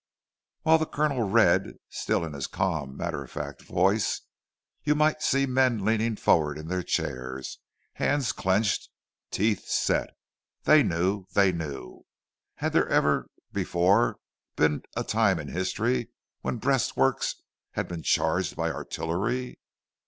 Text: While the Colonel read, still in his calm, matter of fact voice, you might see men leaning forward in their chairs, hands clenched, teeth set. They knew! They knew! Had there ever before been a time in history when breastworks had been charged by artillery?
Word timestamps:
While 0.63 0.79
the 0.79 0.87
Colonel 0.87 1.29
read, 1.29 1.73
still 1.91 2.25
in 2.25 2.33
his 2.33 2.47
calm, 2.47 2.97
matter 2.97 3.23
of 3.23 3.29
fact 3.29 3.61
voice, 3.61 4.21
you 4.83 4.95
might 4.95 5.21
see 5.21 5.45
men 5.45 5.85
leaning 5.85 6.15
forward 6.15 6.57
in 6.57 6.69
their 6.69 6.81
chairs, 6.81 7.59
hands 7.93 8.31
clenched, 8.31 8.89
teeth 9.29 9.67
set. 9.67 10.09
They 10.63 10.81
knew! 10.81 11.27
They 11.33 11.51
knew! 11.51 12.07
Had 12.55 12.73
there 12.73 12.89
ever 12.89 13.29
before 13.53 14.17
been 14.55 14.81
a 14.97 15.03
time 15.03 15.37
in 15.37 15.49
history 15.49 16.09
when 16.41 16.57
breastworks 16.57 17.35
had 17.73 17.87
been 17.87 18.01
charged 18.01 18.55
by 18.55 18.71
artillery? 18.71 19.59